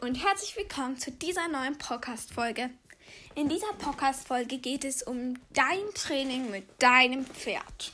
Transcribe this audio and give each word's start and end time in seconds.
und 0.00 0.14
herzlich 0.14 0.56
willkommen 0.56 0.96
zu 0.96 1.10
dieser 1.10 1.48
neuen 1.48 1.76
Podcast-Folge. 1.76 2.70
In 3.34 3.48
dieser 3.48 3.72
Podcast-Folge 3.78 4.58
geht 4.58 4.84
es 4.84 5.02
um 5.02 5.34
dein 5.52 5.92
Training 5.94 6.50
mit 6.50 6.66
deinem 6.80 7.26
Pferd. 7.26 7.92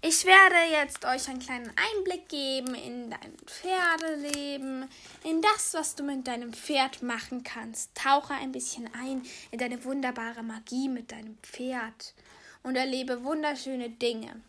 Ich 0.00 0.24
werde 0.24 0.72
jetzt 0.72 1.04
euch 1.04 1.28
einen 1.28 1.40
kleinen 1.40 1.70
Einblick 1.76 2.28
geben 2.28 2.74
in 2.74 3.10
dein 3.10 3.36
Pferdeleben, 3.46 4.88
in 5.24 5.42
das, 5.42 5.74
was 5.74 5.94
du 5.94 6.04
mit 6.04 6.26
deinem 6.26 6.54
Pferd 6.54 7.02
machen 7.02 7.42
kannst. 7.42 7.94
Tauche 7.94 8.34
ein 8.34 8.52
bisschen 8.52 8.88
ein 8.94 9.26
in 9.50 9.58
deine 9.58 9.84
wunderbare 9.84 10.42
Magie 10.42 10.88
mit 10.88 11.12
deinem 11.12 11.36
Pferd 11.42 12.14
und 12.62 12.76
erlebe 12.76 13.24
wunderschöne 13.24 13.90
Dinge. 13.90 14.40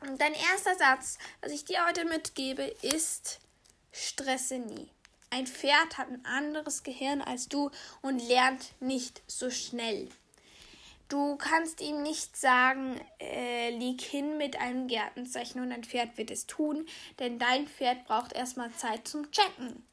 Und 0.00 0.20
dein 0.20 0.34
erster 0.34 0.76
Satz, 0.76 1.18
was 1.42 1.52
ich 1.52 1.64
dir 1.64 1.86
heute 1.86 2.04
mitgebe, 2.06 2.64
ist 2.82 3.38
stresse 3.92 4.58
nie. 4.58 4.93
Ein 5.34 5.48
Pferd 5.48 5.98
hat 5.98 6.06
ein 6.10 6.24
anderes 6.24 6.84
Gehirn 6.84 7.20
als 7.20 7.48
du 7.48 7.72
und 8.02 8.20
lernt 8.20 8.80
nicht 8.80 9.20
so 9.26 9.50
schnell. 9.50 10.08
Du 11.08 11.34
kannst 11.34 11.80
ihm 11.80 12.04
nicht 12.04 12.36
sagen, 12.36 13.00
äh, 13.18 13.70
lieg 13.70 14.00
hin 14.00 14.38
mit 14.38 14.60
einem 14.60 14.86
Gärtenzeichen 14.86 15.60
und 15.60 15.72
ein 15.72 15.82
Pferd 15.82 16.16
wird 16.18 16.30
es 16.30 16.46
tun, 16.46 16.86
denn 17.18 17.40
dein 17.40 17.66
Pferd 17.66 18.04
braucht 18.04 18.32
erstmal 18.32 18.70
Zeit 18.74 19.08
zum 19.08 19.28
Checken. 19.32 19.84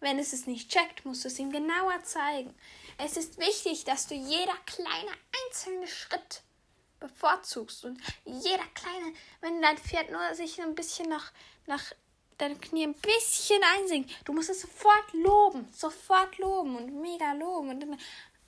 Wenn 0.00 0.18
es 0.18 0.34
es 0.34 0.46
nicht 0.46 0.70
checkt, 0.70 1.06
musst 1.06 1.24
du 1.24 1.28
es 1.28 1.38
ihm 1.38 1.50
genauer 1.50 2.02
zeigen. 2.04 2.54
Es 2.98 3.16
ist 3.16 3.38
wichtig, 3.38 3.84
dass 3.84 4.08
du 4.08 4.14
jeder 4.14 4.56
kleine 4.66 5.12
einzelne 5.46 5.88
Schritt 5.88 6.42
bevorzugst 7.00 7.86
und 7.86 7.98
jeder 8.26 8.66
kleine, 8.74 9.14
wenn 9.40 9.62
dein 9.62 9.78
Pferd 9.78 10.10
nur 10.10 10.34
sich 10.34 10.60
ein 10.60 10.74
bisschen 10.74 11.08
nach, 11.08 11.32
nach 11.66 11.82
deine 12.42 12.56
Knie 12.56 12.84
ein 12.84 12.94
bisschen 12.94 13.60
einsinken. 13.76 14.10
Du 14.24 14.32
musst 14.32 14.50
es 14.50 14.60
sofort 14.60 15.12
loben, 15.12 15.66
sofort 15.72 16.38
loben 16.38 16.76
und 16.76 17.00
mega 17.00 17.32
loben. 17.32 17.70
Und 17.70 17.80
dann, 17.80 17.98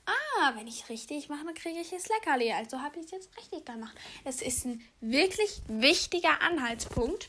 ah, 0.07 0.53
wenn 0.57 0.67
ich 0.67 0.89
richtig 0.89 1.29
mache, 1.29 1.45
dann 1.45 1.55
kriege 1.55 1.81
ich 1.81 1.93
es 1.93 2.09
Leckerli. 2.09 2.53
Also 2.53 2.81
habe 2.81 2.99
ich 2.99 3.07
es 3.07 3.13
jetzt 3.13 3.37
richtig 3.37 3.65
gemacht. 3.65 3.97
Es 4.25 4.43
ist 4.43 4.65
ein 4.67 4.85
wirklich 5.01 5.63
wichtiger 5.69 6.43
Anhaltspunkt, 6.43 7.29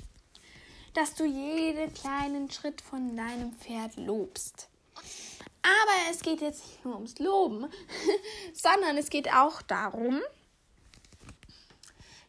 dass 0.94 1.14
du 1.14 1.26
jeden 1.26 1.94
kleinen 1.94 2.50
Schritt 2.50 2.82
von 2.82 3.16
deinem 3.16 3.54
Pferd 3.54 3.96
lobst. 3.98 4.68
Aber 5.62 6.12
es 6.12 6.22
geht 6.22 6.42
jetzt 6.42 6.66
nicht 6.66 6.86
nur 6.86 6.96
ums 6.96 7.18
Loben, 7.20 7.68
sondern 8.54 8.98
es 8.98 9.10
geht 9.10 9.32
auch 9.34 9.62
darum, 9.64 10.22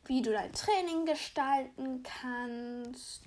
wie 0.07 0.23
du 0.23 0.33
dein 0.33 0.53
Training 0.53 1.05
gestalten 1.05 2.03
kannst 2.03 3.23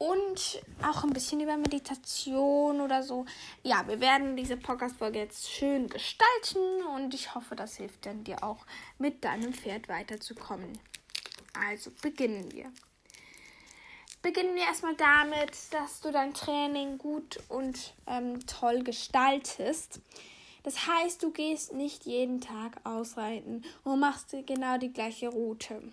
und 0.00 0.62
auch 0.82 1.04
ein 1.04 1.12
bisschen 1.12 1.40
über 1.40 1.58
Meditation 1.58 2.80
oder 2.80 3.02
so. 3.02 3.26
Ja, 3.62 3.86
wir 3.86 4.00
werden 4.00 4.34
diese 4.34 4.56
Podcast-Folge 4.56 5.18
jetzt 5.18 5.50
schön 5.50 5.88
gestalten 5.88 6.82
und 6.94 7.12
ich 7.12 7.34
hoffe, 7.34 7.54
das 7.54 7.76
hilft 7.76 8.06
dann 8.06 8.24
dir 8.24 8.42
auch 8.42 8.64
mit 8.96 9.22
deinem 9.24 9.52
Pferd 9.52 9.90
weiterzukommen. 9.90 10.78
Also 11.52 11.90
beginnen 12.00 12.50
wir. 12.50 12.72
Beginnen 14.22 14.54
wir 14.54 14.62
erstmal 14.62 14.96
damit, 14.96 15.52
dass 15.70 16.00
du 16.00 16.10
dein 16.10 16.32
Training 16.32 16.96
gut 16.96 17.38
und 17.48 17.92
ähm, 18.06 18.46
toll 18.46 18.82
gestaltest. 18.82 20.00
Das 20.62 20.86
heißt, 20.86 21.22
du 21.22 21.30
gehst 21.30 21.74
nicht 21.74 22.06
jeden 22.06 22.40
Tag 22.40 22.80
ausreiten 22.84 23.66
und 23.84 24.00
machst 24.00 24.34
genau 24.46 24.78
die 24.78 24.94
gleiche 24.94 25.28
Route. 25.28 25.92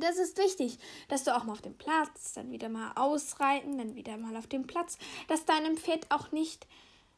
Das 0.00 0.16
ist 0.16 0.38
wichtig, 0.38 0.78
dass 1.08 1.24
du 1.24 1.34
auch 1.34 1.44
mal 1.44 1.52
auf 1.52 1.62
dem 1.62 1.76
Platz, 1.76 2.34
dann 2.34 2.50
wieder 2.50 2.68
mal 2.68 2.92
ausreiten, 2.96 3.78
dann 3.78 3.94
wieder 3.94 4.16
mal 4.16 4.36
auf 4.36 4.46
dem 4.46 4.66
Platz, 4.66 4.98
dass 5.28 5.44
deinem 5.44 5.76
Pferd 5.76 6.10
auch 6.10 6.32
nicht 6.32 6.66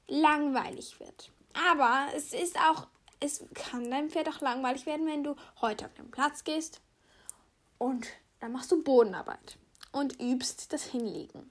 langweilig 0.06 1.00
wird. 1.00 1.30
Aber 1.70 2.08
es 2.14 2.32
ist 2.32 2.58
auch, 2.58 2.86
es 3.20 3.44
kann 3.54 3.90
deinem 3.90 4.10
Pferd 4.10 4.28
auch 4.28 4.40
langweilig 4.40 4.86
werden, 4.86 5.06
wenn 5.06 5.24
du 5.24 5.36
heute 5.60 5.86
auf 5.86 5.94
den 5.94 6.10
Platz 6.10 6.44
gehst 6.44 6.80
und 7.78 8.08
dann 8.40 8.52
machst 8.52 8.70
du 8.70 8.82
Bodenarbeit 8.82 9.58
und 9.92 10.20
übst 10.20 10.72
das 10.72 10.84
Hinlegen. 10.84 11.50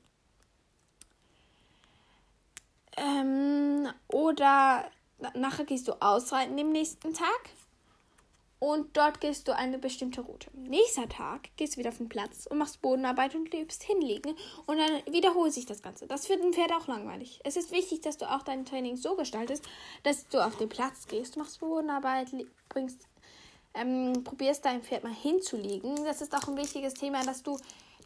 Ähm, 2.95 3.87
oder 4.07 4.89
nachher 5.35 5.65
gehst 5.65 5.87
du 5.87 5.93
ausreiten 6.01 6.57
den 6.57 6.71
nächsten 6.71 7.13
Tag 7.13 7.49
und 8.59 8.97
dort 8.97 9.21
gehst 9.21 9.47
du 9.47 9.55
eine 9.55 9.77
bestimmte 9.77 10.21
Route. 10.21 10.49
Nächster 10.53 11.07
Tag 11.07 11.49
gehst 11.57 11.75
du 11.75 11.79
wieder 11.79 11.89
auf 11.89 11.97
den 11.97 12.09
Platz 12.09 12.47
und 12.47 12.57
machst 12.57 12.81
Bodenarbeit 12.81 13.35
und 13.35 13.53
übst 13.53 13.83
hinlegen 13.83 14.35
und 14.65 14.77
dann 14.77 15.13
wiederholt 15.13 15.53
sich 15.53 15.65
das 15.65 15.81
Ganze. 15.83 16.07
Das 16.07 16.27
wird 16.29 16.43
ein 16.43 16.53
Pferd 16.53 16.71
auch 16.71 16.87
langweilig. 16.87 17.39
Es 17.43 17.55
ist 17.55 17.71
wichtig, 17.71 18.01
dass 18.01 18.17
du 18.17 18.29
auch 18.29 18.41
dein 18.41 18.65
Training 18.65 18.95
so 18.95 19.15
gestaltest, 19.15 19.63
dass 20.03 20.27
du 20.29 20.39
auf 20.39 20.57
den 20.57 20.69
Platz 20.69 21.07
gehst, 21.07 21.37
machst 21.37 21.59
Bodenarbeit, 21.59 22.29
bringst, 22.69 23.07
ähm, 23.75 24.23
probierst 24.23 24.65
dein 24.65 24.81
Pferd 24.81 25.03
mal 25.03 25.13
hinzulegen. 25.13 26.03
Das 26.03 26.21
ist 26.21 26.35
auch 26.35 26.47
ein 26.47 26.57
wichtiges 26.57 26.95
Thema, 26.95 27.23
dass 27.23 27.43
du 27.43 27.57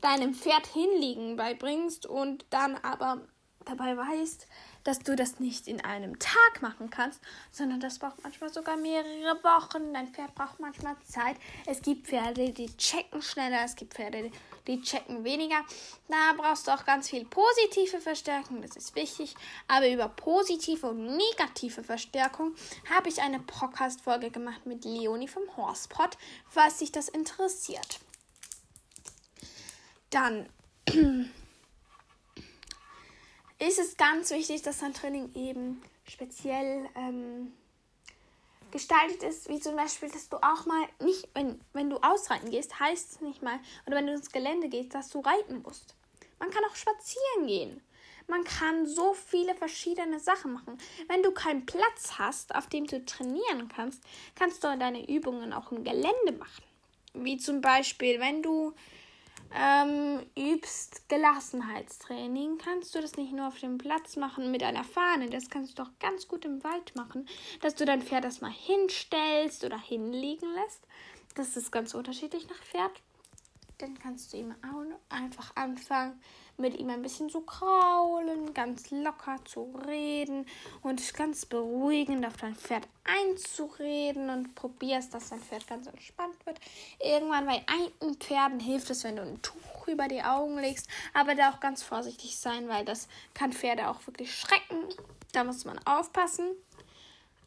deinem 0.02 0.34
Pferd 0.34 0.68
hinlegen 0.68 1.38
beibringst 1.38 2.06
und 2.06 2.46
dann 2.50 2.76
aber 2.78 3.22
dabei 3.66 3.96
weißt, 3.96 4.48
dass 4.84 5.00
du 5.00 5.16
das 5.16 5.40
nicht 5.40 5.68
in 5.68 5.84
einem 5.84 6.19
Tag 6.19 6.62
machen 6.62 6.90
kannst, 6.90 7.22
sondern 7.52 7.80
das 7.80 8.00
braucht 8.00 8.24
manchmal 8.24 8.52
sogar 8.52 8.78
mehrere 8.78 9.44
Wochen. 9.44 9.94
Dein 9.94 10.14
Pferd 10.14 10.34
braucht 10.36 10.59
manchmal 10.59 10.96
Zeit. 11.03 11.38
Es 11.66 11.81
gibt 11.81 12.08
Pferde, 12.08 12.52
die 12.52 12.75
checken 12.78 13.22
schneller, 13.22 13.64
es 13.64 13.75
gibt 13.75 13.94
Pferde, 13.94 14.31
die 14.68 14.81
checken 14.81 15.24
weniger. 15.24 15.64
Da 16.08 16.34
brauchst 16.38 16.68
du 16.68 16.72
auch 16.72 16.86
ganz 16.86 17.09
viel 17.09 17.25
positive 17.25 18.00
Verstärkung, 18.00 18.62
das 18.62 18.75
ist 18.75 18.96
wichtig. 18.96 19.36
Aber 19.68 19.90
über 19.90 20.09
positive 20.09 20.88
und 20.88 21.18
negative 21.18 21.84
Verstärkung 21.84 22.56
habe 22.90 23.09
ich 23.09 23.22
eine 23.22 23.40
Podcast-Folge 23.40 24.31
gemacht 24.31 24.66
mit 24.66 24.86
Leonie 24.86 25.28
vom 25.28 25.44
Horsepot, 25.56 26.18
falls 26.47 26.78
dich 26.78 26.91
das 26.91 27.09
interessiert. 27.09 28.00
Dann 30.09 30.50
ist 33.62 33.80
es 33.80 33.96
ganz 33.96 34.32
wichtig, 34.32 34.64
dass 34.64 34.80
dein 34.80 34.94
Training 34.94 35.34
eben 35.36 35.82
speziell 36.08 36.90
ähm, 36.96 37.54
gestaltet 38.72 39.22
ist, 39.24 39.50
wie 39.50 39.60
zum 39.60 39.76
Beispiel, 39.76 40.10
dass 40.10 40.30
du 40.30 40.38
auch 40.38 40.66
mal 40.66 40.88
nicht, 41.00 41.30
wenn, 41.34 41.62
wenn 41.74 41.90
du 41.90 41.98
ausreiten 41.98 42.50
gehst, 42.50 42.80
heißt 42.80 43.12
es 43.12 43.22
nicht 43.22 43.44
mal, 43.44 43.60
oder 43.86 43.98
wenn 43.98 44.08
du 44.08 44.14
ins 44.14 44.32
Gelände 44.32 44.70
gehst, 44.70 44.96
dass 44.96 45.10
du 45.10 45.20
reiten 45.20 45.62
musst. 45.62 45.96
Man 46.40 46.50
kann 46.50 46.64
auch 46.66 46.76
spazieren 46.76 47.48
gehen. 47.48 47.82
Man 48.28 48.44
kann 48.46 48.88
so 48.88 49.14
viele 49.14 49.54
verschiedene 49.56 50.20
Sachen 50.20 50.54
machen. 50.54 50.78
Wenn 51.08 51.22
du 51.22 51.32
keinen 51.32 51.66
Platz 51.66 52.14
hast, 52.18 52.56
auf 52.56 52.68
dem 52.68 52.88
du 52.88 53.04
trainieren 53.06 53.68
kannst, 53.68 54.02
kannst 54.36 54.64
du 54.64 54.78
deine 54.78 55.08
Übungen 55.10 55.54
auch 55.54 55.72
im 55.72 55.84
Gelände 55.84 56.32
machen. 56.40 56.64
Wie 57.14 57.38
zum 57.38 57.62
Beispiel, 57.62 58.20
wenn 58.20 58.42
du 58.42 58.74
ähm, 59.54 60.26
übst 60.38 61.08
Gelassenheitstraining, 61.10 62.58
kannst 62.58 62.96
du 62.96 63.02
das 63.02 63.16
nicht 63.16 63.34
nur 63.34 63.48
auf 63.48 63.60
dem 63.60 63.78
Platz 63.78 64.16
machen 64.16 64.52
mit 64.52 64.64
einer 64.64 64.84
Fahne, 64.84 65.30
das 65.30 65.50
kannst 65.50 65.78
du 65.78 65.84
doch 65.84 65.92
ganz 66.00 66.28
gut 66.28 66.46
im 66.46 66.64
Wald 66.64 66.96
machen, 66.96 67.28
dass 67.62 67.76
du 67.76 67.86
dein 67.86 68.02
Pferd 68.02 68.26
erstmal 68.26 68.52
hinstellst 68.52 69.64
oder 69.64 69.80
hinlegen 69.80 70.48
lässt. 70.56 70.82
Das 71.36 71.56
ist 71.58 71.72
ganz 71.72 71.94
unterschiedlich 71.94 72.48
nach 72.50 72.64
Pferd. 72.64 72.92
Dann 73.81 73.97
kannst 73.97 74.31
du 74.31 74.38
ihm 74.38 74.53
auch 74.64 74.86
einfach 75.09 75.56
anfangen, 75.56 76.22
mit 76.58 76.78
ihm 76.78 76.92
ein 76.92 77.02
bisschen 77.02 77.31
zu 77.31 77.42
kraulen, 77.42 78.53
ganz 78.53 78.92
locker 78.92 79.38
zu 79.44 79.74
reden 79.88 80.46
und 80.84 81.14
ganz 81.16 81.47
beruhigend 81.47 82.24
auf 82.28 82.38
dein 82.38 82.56
Pferd 82.56 82.88
einzureden 83.03 84.29
und 84.29 84.53
probierst, 84.53 85.16
dass 85.16 85.29
dein 85.29 85.40
Pferd 85.40 85.66
ganz 85.66 85.88
entspannt 85.88 86.46
wird. 86.46 86.59
Irgendwann 87.00 87.47
bei 87.47 87.64
einigen 87.66 88.20
Pferden 88.20 88.59
hilft 88.59 88.91
es, 88.91 89.03
wenn 89.03 89.16
du 89.16 89.23
ein 89.23 89.41
Tuch 89.41 89.88
über 89.88 90.08
die 90.08 90.22
Augen 90.22 90.59
legst, 90.59 90.88
aber 91.16 91.34
da 91.34 91.52
auch 91.52 91.59
ganz 91.59 91.82
vorsichtig 91.82 92.38
sein, 92.38 92.70
weil 92.70 92.85
das 92.85 93.08
kann 93.34 93.52
Pferde 93.52 93.90
auch 93.90 94.06
wirklich 94.06 94.32
schrecken. 94.35 94.78
Da 95.32 95.44
muss 95.44 95.66
man 95.66 95.79
aufpassen. 95.88 96.52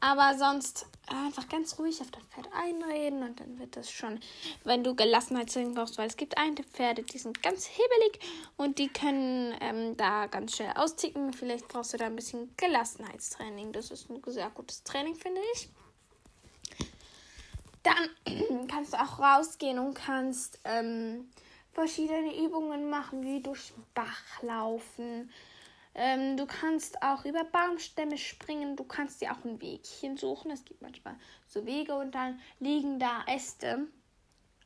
Aber 0.00 0.36
sonst 0.36 0.86
einfach 1.06 1.48
ganz 1.48 1.78
ruhig 1.78 2.00
auf 2.00 2.10
das 2.10 2.22
Pferd 2.24 2.48
einreden 2.52 3.22
und 3.22 3.40
dann 3.40 3.58
wird 3.58 3.76
das 3.76 3.90
schon, 3.90 4.20
wenn 4.64 4.82
du 4.82 4.94
Gelassenheitstraining 4.94 5.74
brauchst, 5.74 5.98
weil 5.98 6.06
es 6.06 6.16
gibt 6.16 6.38
einige 6.38 6.62
Pferde, 6.62 7.02
die 7.02 7.18
sind 7.18 7.42
ganz 7.42 7.66
hibbelig 7.66 8.20
und 8.56 8.78
die 8.78 8.88
können 8.88 9.54
ähm, 9.60 9.96
da 9.96 10.26
ganz 10.26 10.56
schnell 10.56 10.72
austicken. 10.76 11.32
Vielleicht 11.32 11.68
brauchst 11.68 11.92
du 11.92 11.98
da 11.98 12.06
ein 12.06 12.16
bisschen 12.16 12.54
Gelassenheitstraining. 12.56 13.72
Das 13.72 13.90
ist 13.90 14.10
ein 14.10 14.22
sehr 14.26 14.50
gutes 14.50 14.82
Training, 14.82 15.14
finde 15.14 15.40
ich. 15.54 15.68
Dann 17.82 18.66
kannst 18.68 18.94
du 18.94 19.00
auch 19.00 19.18
rausgehen 19.18 19.78
und 19.78 19.94
kannst 19.94 20.58
ähm, 20.64 21.28
verschiedene 21.72 22.34
Übungen 22.44 22.88
machen, 22.88 23.22
wie 23.24 23.42
durch 23.42 23.72
Bach 23.94 24.42
laufen 24.42 25.30
ähm, 25.94 26.36
du 26.36 26.46
kannst 26.46 27.02
auch 27.02 27.24
über 27.24 27.44
Baumstämme 27.44 28.18
springen. 28.18 28.76
Du 28.76 28.84
kannst 28.84 29.20
dir 29.20 29.32
auch 29.32 29.44
ein 29.44 29.60
Wegchen 29.60 30.16
suchen. 30.16 30.50
Es 30.50 30.64
gibt 30.64 30.82
manchmal 30.82 31.16
so 31.46 31.64
Wege 31.66 31.94
und 31.94 32.14
dann 32.14 32.40
liegen 32.58 32.98
da 32.98 33.22
Äste. 33.26 33.86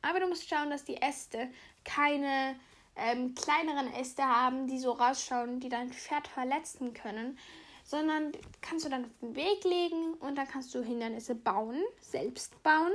Aber 0.01 0.19
du 0.19 0.27
musst 0.27 0.49
schauen, 0.49 0.69
dass 0.69 0.85
die 0.85 1.01
Äste 1.01 1.49
keine 1.83 2.55
ähm, 2.95 3.35
kleineren 3.35 3.93
Äste 3.93 4.23
haben, 4.23 4.67
die 4.67 4.79
so 4.79 4.91
rausschauen, 4.91 5.59
die 5.59 5.69
dein 5.69 5.91
Pferd 5.91 6.27
verletzen 6.27 6.93
können, 6.93 7.37
sondern 7.83 8.31
kannst 8.61 8.85
du 8.85 8.89
dann 8.89 9.05
auf 9.05 9.19
den 9.21 9.35
Weg 9.35 9.63
legen 9.63 10.13
und 10.15 10.35
dann 10.37 10.47
kannst 10.47 10.73
du 10.73 10.83
Hindernisse 10.83 11.35
bauen, 11.35 11.81
selbst 12.01 12.61
bauen 12.63 12.91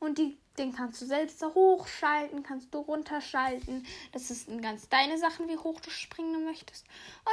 und 0.00 0.18
die, 0.18 0.38
den 0.58 0.74
kannst 0.74 1.00
du 1.00 1.06
selbst 1.06 1.42
hochschalten, 1.42 2.42
kannst 2.42 2.72
du 2.74 2.78
runterschalten. 2.78 3.86
Das 4.12 4.30
ist 4.30 4.48
ganz 4.60 4.88
deine 4.88 5.18
Sachen, 5.18 5.48
wie 5.48 5.56
hoch 5.56 5.80
du 5.80 5.90
springen 5.90 6.44
möchtest. 6.44 6.84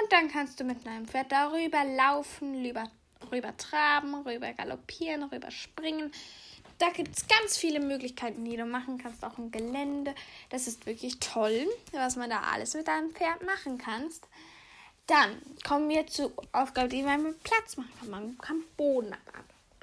Und 0.01 0.12
dann 0.12 0.30
kannst 0.30 0.60
du 0.60 0.63
mit 0.63 0.86
deinem 0.86 1.07
Pferd 1.07 1.31
darüber 1.31 1.83
laufen, 1.83 2.63
rüber, 2.66 2.89
rüber 3.31 3.56
traben, 3.57 4.16
rüber 4.16 4.54
galoppieren, 4.54 5.24
rüber 5.24 5.51
springen. 5.51 6.12
Da 6.77 6.89
gibt 6.89 7.18
es 7.18 7.27
ganz 7.27 7.57
viele 7.57 7.80
Möglichkeiten, 7.80 8.44
die 8.44 8.57
du 8.57 8.66
machen 8.66 8.98
kannst, 8.98 9.24
auch 9.24 9.38
im 9.38 9.50
Gelände. 9.50 10.13
Das 10.50 10.68
ist 10.68 10.86
wirklich 10.86 11.19
toll, 11.19 11.68
was 11.94 12.18
man 12.18 12.30
da 12.30 12.42
alles 12.51 12.74
mit 12.74 12.88
deinem 12.88 13.12
Pferd 13.12 13.45
machen 13.45 13.77
kannst. 13.77 14.27
Dann 15.07 15.42
kommen 15.66 15.88
wir 15.88 16.07
zur 16.07 16.33
Aufgabe, 16.51 16.89
die 16.89 17.04
man 17.04 17.24
mit 17.24 17.44
Platz 17.44 17.77
machen 17.77 17.92
kann. 18.00 18.10
Man 18.10 18.38
kann 18.39 18.63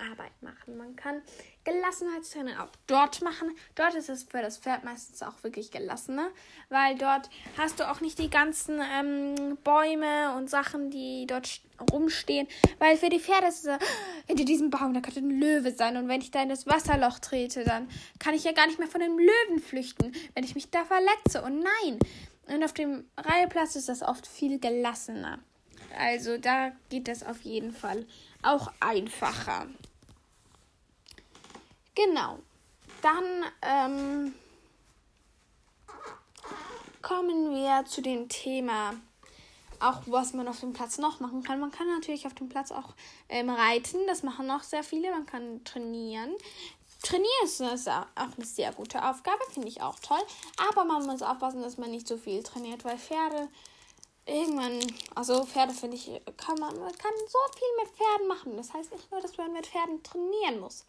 Bodenarbeit 0.02 0.42
machen. 0.42 0.76
Man 0.76 0.96
kann 0.96 1.22
Gelassenheitstraining 1.64 2.56
auch 2.56 2.70
dort 2.86 3.22
machen. 3.22 3.50
Dort 3.74 3.94
ist 3.94 4.08
es 4.08 4.24
für 4.24 4.42
das 4.42 4.58
Pferd 4.58 4.84
meistens 4.84 5.22
auch 5.22 5.42
wirklich 5.42 5.70
gelassener, 5.70 6.28
weil 6.68 6.96
dort 6.96 7.30
hast 7.56 7.80
du 7.80 7.90
auch 7.90 8.00
nicht 8.00 8.18
die 8.18 8.30
ganzen 8.30 8.80
ähm, 8.80 9.56
Bäume 9.62 10.34
und 10.36 10.50
Sachen, 10.50 10.90
die 10.90 11.26
dort 11.26 11.60
rumstehen. 11.92 12.48
Weil 12.78 12.96
für 12.96 13.08
die 13.08 13.20
Pferde 13.20 13.46
ist 13.46 13.56
es 13.56 13.62
so, 13.62 13.86
hinter 14.26 14.44
diesem 14.44 14.70
Baum, 14.70 14.94
da 14.94 15.00
könnte 15.00 15.20
ein 15.20 15.40
Löwe 15.40 15.72
sein. 15.72 15.96
Und 15.96 16.08
wenn 16.08 16.20
ich 16.20 16.30
da 16.30 16.42
in 16.42 16.48
das 16.48 16.66
Wasserloch 16.66 17.18
trete, 17.18 17.64
dann 17.64 17.88
kann 18.18 18.34
ich 18.34 18.44
ja 18.44 18.52
gar 18.52 18.66
nicht 18.66 18.78
mehr 18.78 18.88
von 18.88 19.00
dem 19.00 19.18
Löwen 19.18 19.60
flüchten, 19.60 20.12
wenn 20.34 20.44
ich 20.44 20.54
mich 20.54 20.70
da 20.70 20.84
verletze. 20.84 21.42
Und 21.42 21.60
nein. 21.60 21.98
Und 22.48 22.64
auf 22.64 22.72
dem 22.72 23.04
Reiheplatz 23.16 23.76
ist 23.76 23.88
das 23.88 24.02
oft 24.02 24.26
viel 24.26 24.58
gelassener. 24.58 25.38
Also 25.98 26.38
da 26.38 26.72
geht 26.88 27.08
das 27.08 27.22
auf 27.22 27.42
jeden 27.42 27.72
Fall 27.72 28.06
auch 28.42 28.72
einfacher. 28.80 29.66
Genau. 31.94 32.38
Dann 33.02 33.44
ähm, 33.62 34.34
kommen 37.02 37.54
wir 37.54 37.84
zu 37.84 38.00
dem 38.00 38.28
Thema, 38.28 38.94
auch 39.80 40.00
was 40.06 40.32
man 40.32 40.48
auf 40.48 40.60
dem 40.60 40.72
Platz 40.72 40.98
noch 40.98 41.20
machen 41.20 41.42
kann. 41.42 41.60
Man 41.60 41.72
kann 41.72 41.88
natürlich 41.88 42.26
auf 42.26 42.34
dem 42.34 42.48
Platz 42.48 42.70
auch 42.70 42.94
ähm, 43.28 43.50
reiten. 43.50 44.06
Das 44.06 44.22
machen 44.22 44.50
auch 44.50 44.62
sehr 44.62 44.84
viele. 44.84 45.10
Man 45.10 45.26
kann 45.26 45.64
trainieren. 45.64 46.34
Trainieren 47.02 47.74
ist 47.74 47.88
auch 47.88 48.06
eine 48.14 48.44
sehr 48.44 48.72
gute 48.72 49.04
Aufgabe, 49.04 49.42
finde 49.50 49.66
ich 49.66 49.82
auch 49.82 49.98
toll. 49.98 50.22
Aber 50.70 50.84
man 50.84 51.04
muss 51.04 51.20
aufpassen, 51.20 51.60
dass 51.60 51.76
man 51.76 51.90
nicht 51.90 52.06
so 52.06 52.16
viel 52.16 52.44
trainiert, 52.44 52.84
weil 52.84 52.96
Pferde 52.96 53.48
irgendwann, 54.24 54.80
also 55.16 55.44
Pferde 55.44 55.74
finde 55.74 55.96
ich, 55.96 56.08
kann 56.36 56.58
man, 56.60 56.78
man 56.78 56.96
kann 56.96 57.12
so 57.26 57.38
viel 57.58 57.84
mit 57.84 57.92
Pferden 57.96 58.28
machen. 58.28 58.56
Das 58.56 58.72
heißt 58.72 58.92
nicht 58.92 59.10
nur, 59.10 59.20
dass 59.20 59.36
man 59.36 59.52
mit 59.52 59.66
Pferden 59.66 60.00
trainieren 60.04 60.60
muss. 60.60 60.84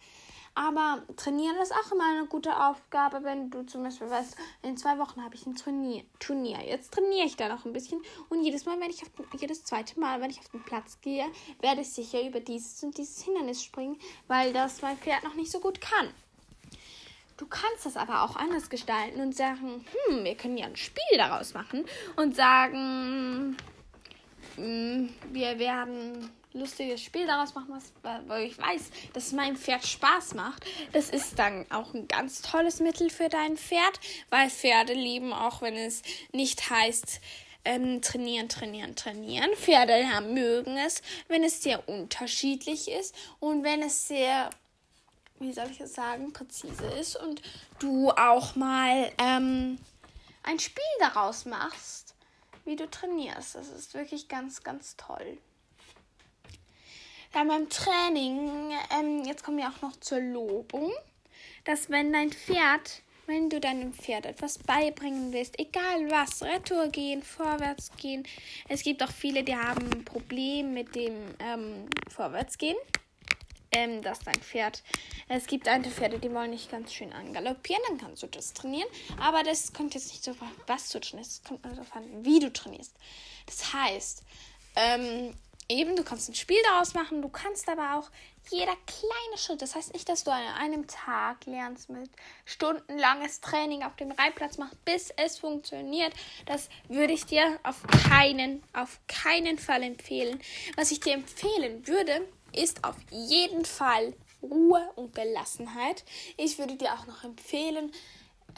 Aber 0.56 1.02
trainieren 1.18 1.58
ist 1.58 1.74
auch 1.74 1.92
immer 1.92 2.12
eine 2.12 2.28
gute 2.28 2.56
Aufgabe, 2.56 3.24
wenn 3.24 3.50
du 3.50 3.64
zum 3.64 3.84
Beispiel 3.84 4.10
weißt, 4.10 4.36
in 4.62 4.78
zwei 4.78 5.00
Wochen 5.00 5.24
habe 5.24 5.34
ich 5.34 5.48
ein 5.48 5.56
Turnier. 5.56 6.04
Turnier. 6.20 6.60
Jetzt 6.64 6.94
trainiere 6.94 7.26
ich 7.26 7.36
da 7.36 7.50
noch 7.50 7.66
ein 7.66 7.74
bisschen 7.74 8.02
und 8.30 8.44
jedes 8.44 8.66
Mal, 8.66 8.80
wenn 8.80 8.92
ich 8.92 9.02
auf 9.02 9.10
den, 9.10 9.26
jedes 9.40 9.64
zweite 9.64 10.00
Mal, 10.00 10.22
wenn 10.22 10.30
ich 10.30 10.40
auf 10.40 10.50
den 10.50 10.64
Platz 10.64 11.02
gehe, 11.02 11.26
werde 11.60 11.82
ich 11.82 11.90
sicher 11.90 12.22
über 12.22 12.40
dieses 12.40 12.84
und 12.84 12.96
dieses 12.98 13.24
Hindernis 13.24 13.64
springen, 13.64 13.98
weil 14.28 14.54
das 14.54 14.84
mein 14.84 14.98
Pferd 14.98 15.24
noch 15.24 15.34
nicht 15.34 15.52
so 15.52 15.60
gut 15.60 15.82
kann. 15.82 16.14
Du 17.38 17.48
kannst 17.48 17.88
das 17.88 17.98
aber 17.98 18.22
auch 18.22 18.36
anders 18.36 18.70
gestalten 18.70 19.20
und 19.22 19.36
sagen, 19.36 19.84
hm, 20.08 20.24
wir 20.24 20.36
können 20.36 20.58
ja 20.58 20.68
ein 20.68 20.76
Spiel 20.76 21.18
daraus 21.18 21.56
machen 21.56 21.86
und 22.16 22.36
sagen, 22.36 23.58
hm, 24.56 25.10
wir 25.32 25.58
werden 25.58 26.30
lustiges 26.54 27.02
Spiel 27.02 27.26
daraus 27.26 27.54
machen, 27.56 27.70
was, 27.70 27.92
weil 28.28 28.46
ich 28.48 28.58
weiß, 28.58 28.90
dass 29.14 29.28
es 29.28 29.32
meinem 29.34 29.56
Pferd 29.56 29.86
Spaß 29.86 30.36
macht. 30.36 30.66
Das 30.92 31.10
ist 31.10 31.38
dann 31.40 31.66
auch 31.72 31.94
ein 31.94 32.08
ganz 32.08 32.42
tolles 32.42 32.80
Mittel 32.80 33.10
für 33.10 33.30
dein 33.30 33.58
Pferd, 33.58 34.00
weil 34.30 34.50
Pferde 34.50 34.94
lieben, 34.94 35.34
auch 35.34 35.62
wenn 35.62 35.76
es 35.76 36.02
nicht 36.32 36.70
heißt, 36.70 37.20
ähm, 37.66 38.02
trainieren, 38.02 38.50
trainieren, 38.50 38.96
trainieren. 38.96 39.50
Pferde 39.56 40.10
haben, 40.10 40.34
mögen 40.34 40.78
es, 40.78 41.02
wenn 41.28 41.44
es 41.44 41.64
sehr 41.64 41.88
unterschiedlich 41.88 42.90
ist 42.92 43.16
und 43.40 43.64
wenn 43.64 43.82
es 43.82 44.08
sehr, 44.08 44.50
wie 45.40 45.54
soll 45.54 45.72
ich 45.72 45.80
es 45.80 45.94
sagen, 45.94 46.34
präzise 46.34 46.86
ist 47.00 47.16
und 47.16 47.42
du 47.80 48.12
auch 48.12 48.56
mal 48.56 49.12
ähm, 49.18 49.80
ein 50.44 50.60
Spiel 50.60 50.84
daraus 51.00 51.46
machst, 51.46 52.16
wie 52.66 52.76
du 52.76 52.90
trainierst. 52.90 53.56
Das 53.56 53.70
ist 53.70 53.94
wirklich 53.94 54.28
ganz, 54.28 54.64
ganz 54.64 54.96
toll. 54.98 55.38
Dann 57.34 57.48
beim 57.48 57.68
Training, 57.68 58.72
ähm, 58.96 59.24
jetzt 59.26 59.44
kommen 59.44 59.58
wir 59.58 59.68
auch 59.68 59.82
noch 59.82 59.96
zur 60.00 60.20
Lobung, 60.20 60.92
dass 61.66 61.90
wenn 61.90 62.14
dein 62.14 62.32
Pferd, 62.32 63.02
wenn 63.26 63.50
du 63.50 63.60
deinem 63.60 63.92
Pferd 63.92 64.28
etwas 64.28 64.60
beibringen 64.60 65.34
willst, 65.34 65.60
egal 65.60 66.12
was, 66.12 66.44
Retour 66.44 66.90
gehen, 66.90 67.24
vorwärts 67.24 67.90
gehen, 67.98 68.24
es 68.70 68.84
gibt 68.84 69.02
auch 69.02 69.12
viele, 69.12 69.44
die 69.44 69.56
haben 69.56 69.84
ein 69.92 70.06
Problem 70.06 70.76
mit 70.76 70.94
dem 70.96 71.16
ähm, 71.40 71.88
Vorwärtsgehen. 72.10 72.78
Ähm, 73.76 74.04
dass 74.04 74.20
dein 74.20 74.36
Pferd, 74.36 74.84
es 75.28 75.48
gibt 75.48 75.68
alte 75.68 75.90
Pferde, 75.90 76.20
die 76.20 76.32
wollen 76.32 76.52
nicht 76.52 76.70
ganz 76.70 76.94
schön 76.94 77.12
angaloppieren, 77.12 77.82
dann 77.88 77.98
kannst 77.98 78.22
du 78.22 78.28
das 78.28 78.54
trainieren. 78.54 78.88
Aber 79.20 79.42
das 79.42 79.74
kommt 79.74 79.96
jetzt 79.96 80.10
nicht 80.10 80.24
so 80.24 80.36
was 80.68 80.90
du 80.90 81.00
trainierst, 81.00 81.32
es 81.32 81.44
kommt 81.44 81.66
nur 81.66 81.74
darauf 81.74 81.96
an, 81.96 82.04
wie 82.24 82.40
du 82.40 82.54
trainierst. 82.54 82.96
Das 83.48 83.74
heißt, 83.74 84.22
ähm, 84.76 85.34
eben, 85.70 85.96
du 85.96 86.04
kannst 86.04 86.30
ein 86.30 86.36
Spiel 86.36 86.62
daraus 86.70 86.94
machen, 86.94 87.22
du 87.22 87.30
kannst 87.30 87.70
aber 87.70 87.98
auch 87.98 88.10
jeder 88.50 88.76
kleine 88.86 89.38
Schritt, 89.38 89.62
das 89.62 89.76
heißt 89.76 89.94
nicht, 89.94 90.10
dass 90.10 90.24
du 90.24 90.32
an 90.32 90.42
einem 90.60 90.88
Tag 90.88 91.46
lernst 91.46 91.90
mit 91.90 92.10
stundenlanges 92.46 93.42
Training 93.42 93.84
auf 93.84 93.96
dem 93.96 94.12
Reitplatz 94.12 94.58
machst, 94.58 94.84
bis 94.84 95.12
es 95.12 95.40
funktioniert. 95.40 96.14
Das 96.46 96.70
würde 96.90 97.14
ich 97.14 97.26
dir 97.26 97.60
auf 97.64 97.82
keinen, 98.10 98.62
auf 98.74 99.00
keinen 99.08 99.58
Fall 99.58 99.84
empfehlen. 99.84 100.42
Was 100.76 100.92
ich 100.92 101.00
dir 101.00 101.14
empfehlen 101.14 101.88
würde, 101.88 102.28
ist 102.54 102.84
auf 102.84 102.98
jeden 103.10 103.66
Fall 103.66 104.14
Ruhe 104.42 104.92
und 104.96 105.16
Gelassenheit. 105.16 106.04
Ich 106.38 106.60
würde 106.60 106.76
dir 106.76 106.94
auch 106.94 107.08
noch 107.08 107.24
empfehlen, 107.24 107.92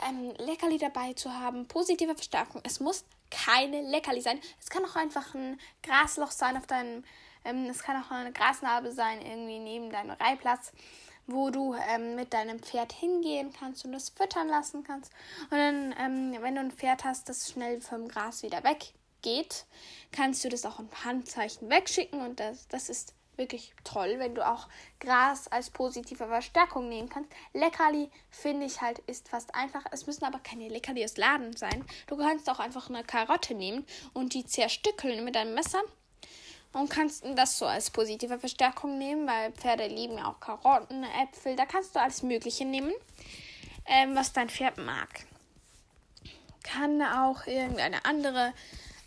ähm, 0.07 0.33
Leckerli 0.37 0.77
dabei 0.77 1.13
zu 1.13 1.31
haben, 1.31 1.67
positive 1.67 2.15
Verstärkung. 2.15 2.61
Es 2.63 2.79
muss 2.79 3.05
keine 3.31 3.81
Leckerli 3.81 4.21
sein. 4.21 4.39
Es 4.59 4.69
kann 4.69 4.85
auch 4.85 4.95
einfach 4.95 5.33
ein 5.33 5.59
Grasloch 5.83 6.31
sein 6.31 6.57
auf 6.57 6.67
deinem, 6.67 7.03
ähm, 7.43 7.67
es 7.69 7.83
kann 7.83 8.01
auch 8.01 8.11
eine 8.11 8.31
Grasnarbe 8.31 8.91
sein, 8.91 9.21
irgendwie 9.21 9.59
neben 9.59 9.89
deinem 9.89 10.11
Reihplatz, 10.11 10.71
wo 11.27 11.49
du 11.49 11.75
ähm, 11.89 12.15
mit 12.15 12.33
deinem 12.33 12.59
Pferd 12.59 12.93
hingehen 12.93 13.51
kannst 13.57 13.85
und 13.85 13.93
es 13.93 14.09
füttern 14.09 14.47
lassen 14.47 14.83
kannst. 14.83 15.11
Und 15.49 15.57
dann, 15.57 15.95
ähm, 15.97 16.41
wenn 16.41 16.55
du 16.55 16.61
ein 16.61 16.71
Pferd 16.71 17.03
hast, 17.03 17.29
das 17.29 17.49
schnell 17.49 17.81
vom 17.81 18.07
Gras 18.07 18.43
wieder 18.43 18.63
weggeht, 18.63 19.65
kannst 20.11 20.43
du 20.43 20.49
das 20.49 20.65
auch 20.65 20.79
ein 20.79 20.89
Handzeichen 21.03 21.69
wegschicken 21.69 22.21
und 22.21 22.39
das, 22.39 22.67
das 22.67 22.89
ist 22.89 23.13
wirklich 23.37 23.73
toll, 23.83 24.15
wenn 24.17 24.35
du 24.35 24.47
auch 24.47 24.67
Gras 24.99 25.47
als 25.47 25.69
positive 25.69 26.27
Verstärkung 26.27 26.89
nehmen 26.89 27.09
kannst. 27.09 27.31
Leckerli 27.53 28.09
finde 28.29 28.65
ich 28.65 28.81
halt 28.81 28.99
ist 28.99 29.29
fast 29.29 29.53
einfach. 29.55 29.83
Es 29.91 30.07
müssen 30.07 30.25
aber 30.25 30.39
keine 30.39 30.67
Leckerli 30.67 31.03
aus 31.03 31.17
Laden 31.17 31.55
sein. 31.55 31.85
Du 32.07 32.17
kannst 32.17 32.49
auch 32.49 32.59
einfach 32.59 32.89
eine 32.89 33.03
Karotte 33.03 33.53
nehmen 33.53 33.85
und 34.13 34.33
die 34.33 34.45
zerstückeln 34.45 35.23
mit 35.23 35.37
einem 35.37 35.53
Messer 35.53 35.81
und 36.75 36.89
kannst 36.89 37.23
das 37.35 37.57
so 37.57 37.65
als 37.65 37.89
positive 37.89 38.37
Verstärkung 38.37 38.97
nehmen, 38.97 39.25
weil 39.27 39.51
Pferde 39.53 39.87
lieben 39.87 40.17
ja 40.17 40.25
auch 40.25 40.39
Karotten, 40.39 41.03
Äpfel. 41.03 41.55
Da 41.55 41.65
kannst 41.65 41.95
du 41.95 42.01
alles 42.01 42.21
Mögliche 42.21 42.65
nehmen, 42.65 42.91
ähm, 43.85 44.15
was 44.15 44.33
dein 44.33 44.49
Pferd 44.49 44.77
mag. 44.77 45.07
Kann 46.63 47.01
auch 47.01 47.47
irgendeine 47.47 48.03
andere 48.03 48.53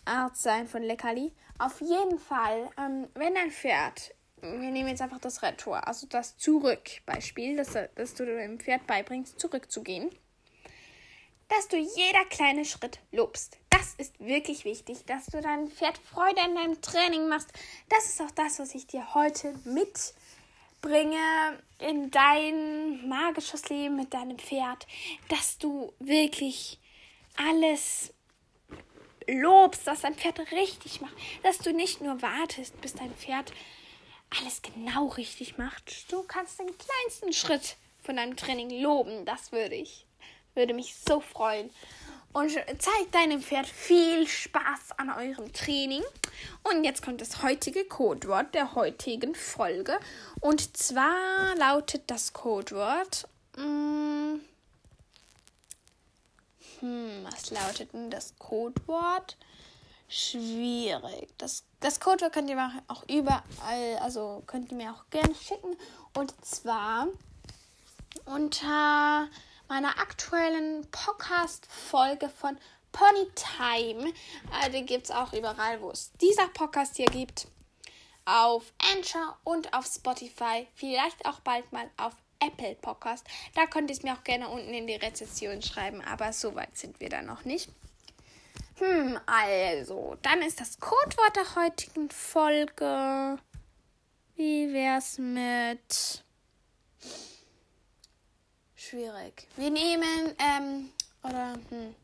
Art 0.06 0.36
sein 0.36 0.66
von 0.66 0.82
Leckerli. 0.82 1.32
Auf 1.58 1.80
jeden 1.80 2.18
Fall, 2.18 2.70
ähm, 2.78 3.08
wenn 3.14 3.34
dein 3.34 3.50
Pferd 3.50 4.14
wir 4.42 4.70
nehmen 4.70 4.88
jetzt 4.88 5.02
einfach 5.02 5.20
das 5.20 5.42
Retour, 5.42 5.86
also 5.86 6.06
das 6.06 6.36
Zurück-Beispiel, 6.36 7.56
dass, 7.56 7.76
dass 7.94 8.14
du 8.14 8.24
dem 8.26 8.58
Pferd 8.58 8.86
beibringst, 8.86 9.38
zurückzugehen. 9.38 10.10
Dass 11.48 11.68
du 11.68 11.76
jeder 11.76 12.24
kleine 12.26 12.64
Schritt 12.64 13.00
lobst. 13.10 13.58
Das 13.70 13.94
ist 13.94 14.18
wirklich 14.20 14.64
wichtig, 14.64 15.06
dass 15.06 15.26
du 15.26 15.40
deinem 15.40 15.70
Pferd 15.70 15.98
Freude 15.98 16.40
an 16.42 16.54
deinem 16.54 16.82
Training 16.82 17.28
machst. 17.28 17.50
Das 17.88 18.06
ist 18.06 18.20
auch 18.20 18.30
das, 18.32 18.58
was 18.58 18.74
ich 18.74 18.86
dir 18.86 19.14
heute 19.14 19.54
mitbringe 19.64 21.18
in 21.78 22.10
dein 22.10 23.08
magisches 23.08 23.68
Leben 23.70 23.96
mit 23.96 24.12
deinem 24.12 24.38
Pferd. 24.38 24.86
Dass 25.28 25.58
du 25.58 25.92
wirklich 26.00 26.80
alles 27.36 28.12
lobst, 29.26 29.86
was 29.86 30.02
dein 30.02 30.14
Pferd 30.14 30.38
richtig 30.52 31.00
macht. 31.00 31.14
Dass 31.42 31.58
du 31.58 31.72
nicht 31.72 32.00
nur 32.00 32.20
wartest, 32.20 32.80
bis 32.80 32.94
dein 32.94 33.14
Pferd 33.14 33.52
alles 34.30 34.62
genau 34.62 35.06
richtig 35.08 35.58
macht. 35.58 36.10
Du 36.12 36.22
kannst 36.22 36.58
den 36.58 36.70
kleinsten 36.76 37.32
Schritt 37.32 37.76
von 38.02 38.16
deinem 38.16 38.36
Training 38.36 38.70
loben. 38.82 39.24
Das 39.24 39.52
würde 39.52 39.74
ich, 39.74 40.06
würde 40.54 40.74
mich 40.74 40.94
so 40.96 41.20
freuen. 41.20 41.70
und 42.32 42.50
zeigt 42.50 43.14
deinem 43.14 43.42
Pferd 43.42 43.66
viel 43.66 44.26
Spaß 44.28 44.98
an 44.98 45.10
eurem 45.10 45.52
Training. 45.52 46.02
Und 46.62 46.84
jetzt 46.84 47.02
kommt 47.02 47.20
das 47.20 47.42
heutige 47.42 47.84
Codewort 47.86 48.54
der 48.54 48.74
heutigen 48.74 49.34
Folge. 49.34 49.98
Und 50.40 50.76
zwar 50.76 51.56
lautet 51.56 52.02
das 52.06 52.32
Codewort. 52.32 53.26
Hm, 53.56 54.40
hm, 56.80 57.24
was 57.24 57.50
lautet 57.50 57.92
denn 57.92 58.10
das 58.10 58.34
Codewort? 58.38 59.36
Schwierig. 60.08 61.28
Das, 61.36 61.64
das 61.80 62.00
Codewort 62.00 62.32
könnt 62.32 62.48
ihr 62.48 62.72
auch 62.88 63.04
überall, 63.08 63.98
also 64.00 64.42
könnt 64.46 64.70
ihr 64.70 64.76
mir 64.76 64.92
auch 64.92 65.10
gerne 65.10 65.34
schicken. 65.34 65.76
Und 66.14 66.34
zwar 66.44 67.08
unter 68.24 69.28
meiner 69.68 69.98
aktuellen 70.00 70.86
Podcast-Folge 70.90 72.30
von 72.30 72.56
Ponytime. 72.92 74.12
Äh, 74.62 74.70
die 74.70 74.86
gibt 74.86 75.04
es 75.04 75.10
auch 75.10 75.34
überall, 75.34 75.82
wo 75.82 75.90
es 75.90 76.10
dieser 76.20 76.48
Podcast 76.48 76.96
hier 76.96 77.06
gibt. 77.06 77.46
Auf 78.24 78.72
Anchor 78.94 79.36
und 79.44 79.74
auf 79.74 79.86
Spotify. 79.86 80.66
Vielleicht 80.74 81.26
auch 81.26 81.40
bald 81.40 81.70
mal 81.70 81.90
auf 81.98 82.14
Apple 82.40 82.76
Podcast. 82.76 83.26
Da 83.54 83.66
könnt 83.66 83.90
ihr 83.90 83.96
es 83.96 84.02
mir 84.02 84.14
auch 84.14 84.24
gerne 84.24 84.48
unten 84.48 84.72
in 84.72 84.86
die 84.86 84.94
Rezession 84.94 85.60
schreiben, 85.60 86.02
aber 86.02 86.32
so 86.32 86.54
weit 86.54 86.76
sind 86.76 86.98
wir 87.00 87.08
da 87.08 87.20
noch 87.20 87.44
nicht. 87.44 87.68
Hm, 88.78 89.18
also, 89.26 90.16
dann 90.22 90.40
ist 90.42 90.60
das 90.60 90.78
Codewort 90.78 91.36
der 91.36 91.56
heutigen 91.56 92.10
Folge. 92.10 93.38
Wie 94.36 94.72
wär's 94.72 95.18
mit 95.18 96.24
schwierig. 98.76 99.48
Wir 99.56 99.70
nehmen, 99.70 100.34
ähm, 100.38 100.92
oder, 101.22 101.54
hm. 101.70 101.94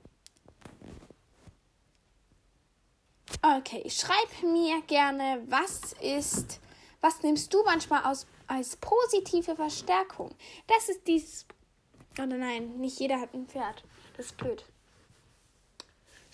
Okay, 3.42 3.88
schreib 3.88 4.42
mir 4.42 4.82
gerne, 4.82 5.42
was 5.46 5.92
ist, 6.00 6.60
was 7.00 7.22
nimmst 7.22 7.52
du 7.52 7.62
manchmal 7.64 8.04
aus, 8.04 8.26
als 8.46 8.76
positive 8.76 9.54
Verstärkung? 9.54 10.34
Das 10.66 10.88
ist 10.88 11.06
dieses, 11.06 11.46
oder 12.14 12.36
nein, 12.36 12.78
nicht 12.78 12.98
jeder 12.98 13.20
hat 13.20 13.32
ein 13.34 13.46
Pferd. 13.46 13.84
Das 14.16 14.26
ist 14.26 14.36
blöd. 14.36 14.64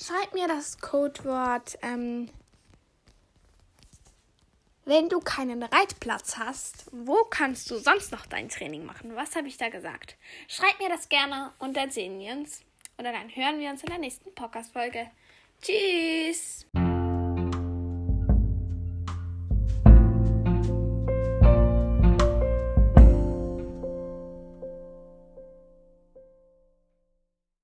Schreib 0.03 0.33
mir 0.33 0.49
das 0.49 0.79
Codewort, 0.79 1.79
ähm, 1.83 2.31
wenn 4.87 5.11
du 5.11 5.21
keinen 5.21 5.63
Reitplatz 5.63 6.39
hast, 6.39 6.87
wo 6.91 7.25
kannst 7.25 7.71
du 7.71 7.77
sonst 7.77 8.11
noch 8.11 8.25
dein 8.25 8.49
Training 8.49 8.87
machen? 8.87 9.15
Was 9.15 9.37
habe 9.37 9.49
ich 9.49 9.59
da 9.59 9.69
gesagt? 9.69 10.17
Schreib 10.49 10.79
mir 10.81 10.89
das 10.89 11.11
gerne 11.11 11.53
und 11.59 11.77
dann 11.77 11.91
sehen 11.91 12.19
wir 12.19 12.33
uns. 12.33 12.63
Oder 12.99 13.13
dann 13.13 13.29
hören 13.35 13.61
wir 13.61 13.71
uns 13.71 13.83
in 13.83 13.91
der 13.91 13.99
nächsten 13.99 14.35
Podcast-Folge. 14.35 15.11
Tschüss! 15.61 16.67